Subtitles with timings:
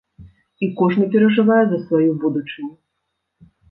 [0.63, 2.75] І кожны перажывае за сваю будучыню!